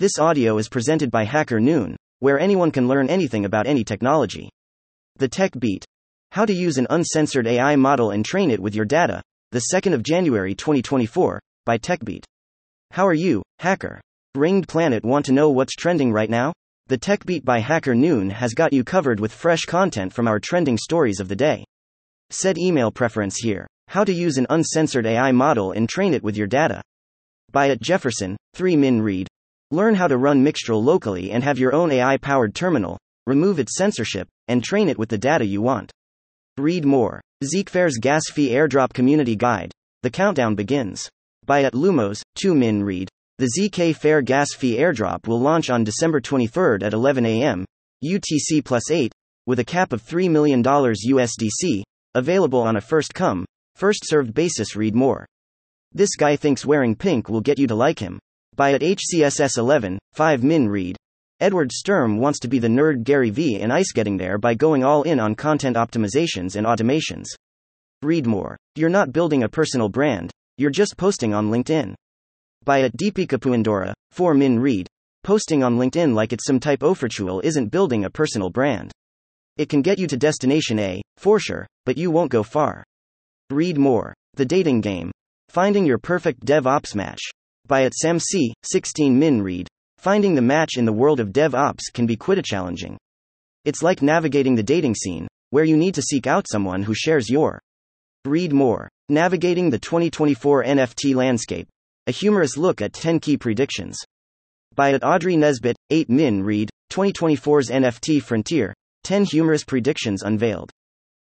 [0.00, 4.48] This audio is presented by Hacker Noon, where anyone can learn anything about any technology.
[5.16, 5.84] The Tech Beat
[6.30, 9.92] How to use an uncensored AI model and train it with your data, the 2nd
[9.92, 12.24] of January 2024, by TechBeat.
[12.92, 14.00] How are you, hacker?
[14.34, 16.54] Ringed Planet want to know what's trending right now?
[16.86, 20.40] The Tech Beat by Hacker Noon has got you covered with fresh content from our
[20.40, 21.62] trending stories of the day.
[22.30, 23.66] Set email preference here.
[23.88, 26.80] How to use an uncensored AI model and train it with your data.
[27.52, 29.28] By at Jefferson, 3 Min Read.
[29.72, 33.76] Learn how to run Mixtral locally and have your own AI powered terminal, remove its
[33.76, 35.92] censorship, and train it with the data you want.
[36.58, 37.20] Read more.
[37.44, 39.70] ZKFair's Gas Fee Airdrop Community Guide.
[40.02, 41.08] The countdown begins.
[41.46, 43.08] By at Lumos, 2 Min Read.
[43.38, 47.64] The ZK Fair Gas Fee Airdrop will launch on December 23 at 11 a.m.
[48.04, 49.12] UTC plus 8,
[49.46, 51.82] with a cap of $3 million USDC,
[52.16, 53.44] available on a first come,
[53.76, 54.74] first served basis.
[54.74, 55.26] Read more.
[55.92, 58.18] This guy thinks wearing pink will get you to like him.
[58.60, 60.94] By at HCSS 11, 5 Min Read.
[61.40, 64.84] Edward Sturm wants to be the nerd Gary Vee and ICE getting there by going
[64.84, 67.28] all in on content optimizations and automations.
[68.02, 68.58] Read more.
[68.76, 71.94] You're not building a personal brand, you're just posting on LinkedIn.
[72.62, 74.86] By at Deepika Puindora, 4 Min Read.
[75.24, 78.92] Posting on LinkedIn like it's some type of ritual isn't building a personal brand.
[79.56, 82.84] It can get you to destination A, for sure, but you won't go far.
[83.48, 84.12] Read more.
[84.34, 85.10] The Dating Game.
[85.48, 87.22] Finding Your Perfect DevOps Match
[87.70, 88.52] by at Sam C.
[88.64, 89.68] 16 Min read.
[89.96, 92.98] Finding the match in the world of DevOps can be quite challenging.
[93.64, 97.30] It's like navigating the dating scene, where you need to seek out someone who shares
[97.30, 97.60] your.
[98.24, 98.88] Read more.
[99.08, 101.68] Navigating the 2024 NFT landscape.
[102.08, 103.96] A humorous look at 10 key predictions.
[104.74, 106.70] By at Audrey Nesbitt, 8 Min read.
[106.90, 108.74] 2024's NFT frontier.
[109.04, 110.72] 10 humorous predictions unveiled.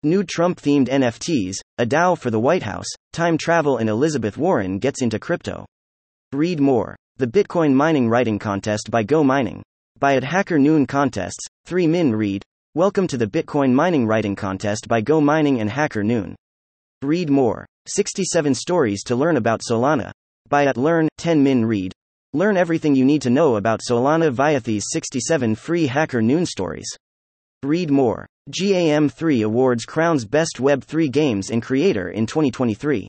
[0.03, 4.77] New Trump themed NFTs, a DAO for the White House, time travel, and Elizabeth Warren
[4.77, 5.65] gets into crypto.
[6.33, 6.93] Read more.
[7.15, 9.63] The Bitcoin Mining Writing Contest by Go Mining.
[9.97, 12.43] By at Hacker Noon Contests, 3 Min Read.
[12.75, 16.35] Welcome to the Bitcoin Mining Writing Contest by Go Mining and Hacker Noon.
[17.01, 17.65] Read more.
[17.87, 20.11] 67 stories to learn about Solana.
[20.49, 21.93] By at Learn, 10 Min Read.
[22.33, 26.89] Learn everything you need to know about Solana via these 67 free Hacker Noon stories.
[27.63, 28.27] Read more.
[28.49, 33.07] GAM3 awards crowns Best Web3 Games and Creator in 2023.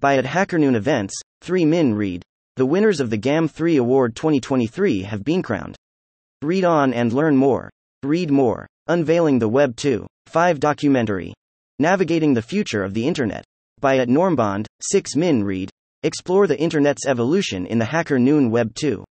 [0.00, 2.24] By at Hacker Noon Events, 3 Min Read.
[2.56, 5.76] The winners of the GAM3 Award 2023 have been crowned.
[6.42, 7.70] Read on and learn more.
[8.02, 8.66] Read more.
[8.88, 10.06] Unveiling the Web 2.
[10.26, 11.32] 5 documentary.
[11.78, 13.44] Navigating the Future of the Internet.
[13.80, 15.70] By at Normbond, 6 Min Read.
[16.02, 19.04] Explore the Internet's evolution in the Hacker Noon Web 2.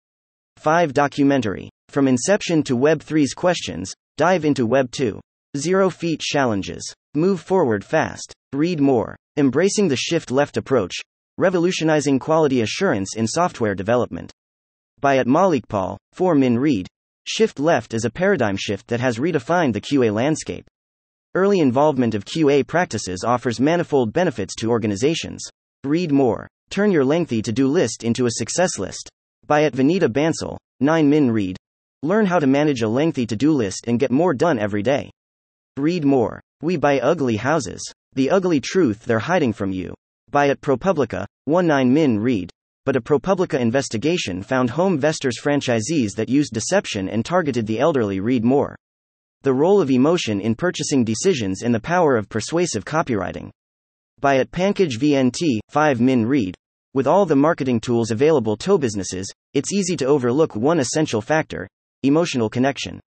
[0.57, 1.69] 5 documentary.
[1.91, 5.21] From inception to Web 3's questions, dive into Web 2.
[5.57, 6.95] Zero feet challenges.
[7.15, 8.33] Move forward fast.
[8.53, 9.17] Read more.
[9.37, 10.95] Embracing the shift left approach.
[11.39, 14.33] Revolutionizing Quality Assurance in Software Development.
[15.03, 15.27] By at
[15.69, 16.89] Paul, 4 Min Read.
[17.27, 20.65] Shift Left is a paradigm shift that has redefined the QA landscape.
[21.35, 25.45] Early involvement of QA practices offers manifold benefits to organizations.
[25.85, 26.49] Read more.
[26.71, 29.11] Turn your lengthy to do list into a success list.
[29.47, 31.59] By at Vanita Bansal, 9 Min Read.
[32.03, 35.11] Learn how to manage a lengthy to do list and get more done every day.
[35.77, 36.41] Read more.
[36.63, 37.83] We buy ugly houses.
[38.15, 39.93] The ugly truth they're hiding from you.
[40.31, 42.51] By at ProPublica, 19 Min read.
[42.85, 48.21] But a ProPublica investigation found Home HomeVestors franchisees that used deception and targeted the elderly.
[48.21, 48.77] Read more.
[49.43, 53.51] The role of emotion in purchasing decisions and the power of persuasive copywriting.
[54.21, 56.55] By at Pankaj VNT, 5 Min read.
[56.95, 61.69] With all the marketing tools available to businesses, it's easy to overlook one essential factor
[62.03, 63.01] emotional connection.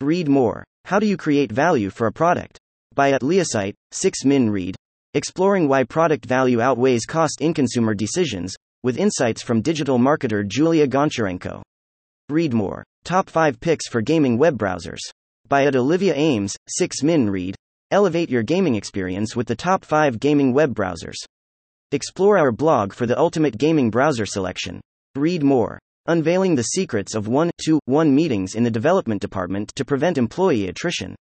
[0.00, 0.64] Read more.
[0.86, 2.58] How do you create value for a product?
[2.94, 4.76] By at Leosite, 6 Min read.
[5.12, 8.54] Exploring why product value outweighs cost in consumer decisions,
[8.84, 11.62] with insights from digital marketer Julia Goncharenko.
[12.28, 12.84] Read more.
[13.02, 15.00] Top 5 picks for gaming web browsers.
[15.48, 17.56] By at Olivia Ames, 6 Min Read.
[17.90, 21.16] Elevate your gaming experience with the top 5 gaming web browsers.
[21.90, 24.80] Explore our blog for the ultimate gaming browser selection.
[25.16, 25.80] Read more.
[26.06, 30.68] Unveiling the secrets of 1 2 1 meetings in the development department to prevent employee
[30.68, 31.16] attrition.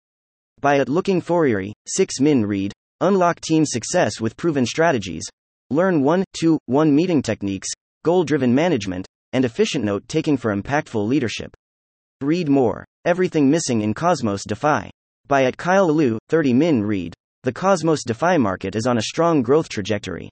[0.60, 2.72] By at Looking for Erie, 6 Min Read.
[3.02, 5.22] Unlock team success with proven strategies.
[5.68, 7.68] Learn 1 2 1 meeting techniques,
[8.04, 11.54] goal driven management, and efficient note taking for impactful leadership.
[12.22, 12.86] Read more.
[13.04, 14.90] Everything Missing in Cosmos DeFi.
[15.26, 17.12] By at Kyle Liu, 30 Min Read.
[17.42, 20.30] The Cosmos DeFi market is on a strong growth trajectory.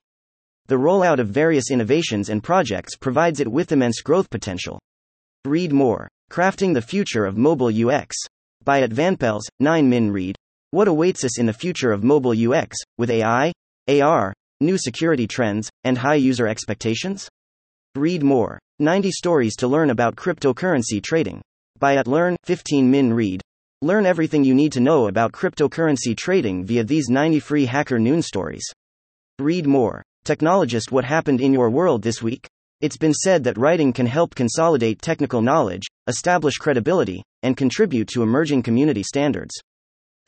[0.65, 4.79] The rollout of various innovations and projects provides it with immense growth potential.
[5.45, 6.09] Read more.
[6.31, 8.15] Crafting the Future of Mobile UX.
[8.63, 10.35] By at Vanpels, 9 Min Read.
[10.75, 13.53] What awaits us in the future of mobile UX, with AI,
[13.87, 17.29] AR, new security trends, and high user expectations?
[17.95, 18.59] Read more.
[18.79, 21.41] 90 Stories to Learn About Cryptocurrency Trading.
[21.79, 23.41] By at Learn, 15 Min Read.
[23.81, 28.21] Learn everything you need to know about cryptocurrency trading via these 90 free Hacker Noon
[28.21, 28.69] stories.
[29.39, 30.03] Read more.
[30.25, 32.49] Technologist, what happened in your world this week?
[32.81, 38.23] It's been said that writing can help consolidate technical knowledge, establish credibility, and contribute to
[38.23, 39.55] emerging community standards.